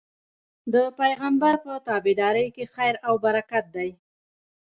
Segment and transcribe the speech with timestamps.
[0.73, 3.89] د پيغمبر په تابعدارۍ کي خير او برکت دی